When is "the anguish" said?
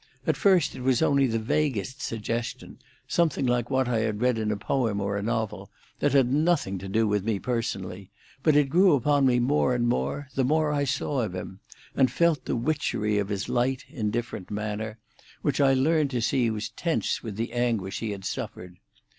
17.35-17.99